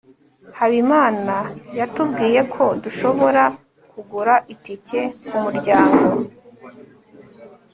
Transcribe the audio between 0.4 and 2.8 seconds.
habimana yatubwiye ko